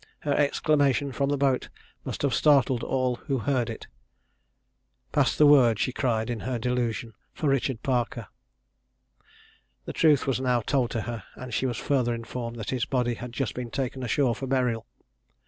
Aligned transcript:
Her 0.21 0.33
exclamation 0.33 1.11
from 1.11 1.29
the 1.29 1.37
boat 1.37 1.69
must 2.03 2.23
have 2.23 2.33
startled 2.33 2.81
all 2.81 3.17
who 3.17 3.37
heard 3.37 3.69
it. 3.69 3.85
"Pass 5.11 5.37
the 5.37 5.45
word," 5.45 5.77
she 5.77 5.91
cried, 5.91 6.27
in 6.27 6.39
her 6.39 6.57
delusion, 6.57 7.13
"for 7.35 7.49
Richard 7.49 7.83
Parker!" 7.83 8.25
The 9.85 9.93
truth 9.93 10.25
was 10.25 10.41
now 10.41 10.61
told 10.61 10.89
to 10.89 11.01
her, 11.01 11.25
and 11.35 11.53
she 11.53 11.67
was 11.67 11.77
further 11.77 12.15
informed 12.15 12.55
that 12.57 12.71
his 12.71 12.85
body 12.85 13.13
had 13.13 13.31
just 13.31 13.53
been 13.53 13.69
taken 13.69 14.01
ashore 14.01 14.33
for 14.33 14.47
burial. 14.47 14.87